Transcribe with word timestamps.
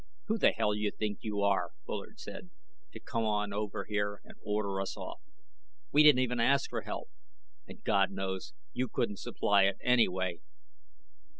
"Who 0.25 0.39
the 0.39 0.49
hell 0.49 0.73
you 0.73 0.89
think 0.89 1.19
you 1.21 1.41
are," 1.41 1.73
Bullard 1.85 2.19
said, 2.19 2.49
"to 2.91 2.99
come 2.99 3.23
over 3.53 3.85
here 3.87 4.19
and 4.23 4.33
order 4.43 4.81
us 4.81 4.97
off? 4.97 5.21
We 5.91 6.01
didn't 6.01 6.23
even 6.23 6.39
ask 6.39 6.71
for 6.71 6.81
help. 6.81 7.11
And, 7.67 7.83
God 7.83 8.09
knows, 8.09 8.53
you 8.73 8.87
couldn't 8.87 9.19
supply 9.19 9.65
it 9.65 9.77
anyway." 9.83 10.39